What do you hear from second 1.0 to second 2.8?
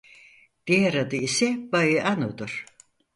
ise "Baiano"dur.